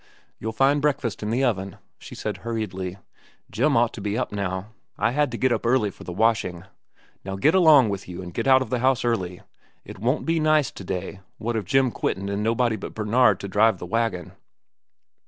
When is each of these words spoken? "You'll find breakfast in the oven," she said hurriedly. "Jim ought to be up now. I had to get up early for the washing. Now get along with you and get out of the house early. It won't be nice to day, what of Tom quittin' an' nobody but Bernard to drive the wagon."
"You'll 0.39 0.51
find 0.51 0.81
breakfast 0.81 1.21
in 1.21 1.29
the 1.29 1.43
oven," 1.43 1.77
she 1.99 2.15
said 2.15 2.37
hurriedly. 2.37 2.97
"Jim 3.51 3.77
ought 3.77 3.93
to 3.93 4.01
be 4.01 4.17
up 4.17 4.31
now. 4.31 4.69
I 4.97 5.11
had 5.11 5.29
to 5.29 5.37
get 5.37 5.51
up 5.51 5.63
early 5.63 5.91
for 5.91 6.03
the 6.05 6.11
washing. 6.11 6.63
Now 7.23 7.35
get 7.35 7.53
along 7.53 7.89
with 7.89 8.07
you 8.07 8.19
and 8.23 8.33
get 8.33 8.47
out 8.47 8.63
of 8.63 8.71
the 8.71 8.79
house 8.79 9.05
early. 9.05 9.41
It 9.85 9.99
won't 9.99 10.25
be 10.25 10.39
nice 10.39 10.71
to 10.71 10.83
day, 10.83 11.19
what 11.37 11.55
of 11.55 11.69
Tom 11.69 11.91
quittin' 11.91 12.31
an' 12.31 12.41
nobody 12.41 12.77
but 12.77 12.95
Bernard 12.95 13.39
to 13.41 13.47
drive 13.47 13.77
the 13.77 13.85
wagon." 13.85 14.31